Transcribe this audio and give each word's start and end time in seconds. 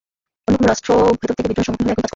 অন্য 0.47 0.55
কোনো 0.57 0.67
রাষ্ট্রও 0.71 0.99
ভেতর 1.19 1.35
থেকে 1.37 1.47
বিদ্রোহের 1.49 1.67
সম্মুখীন 1.67 1.85
হলে 1.87 1.93
একই 1.93 1.97
কাজ 1.97 1.99
করত। 2.01 2.09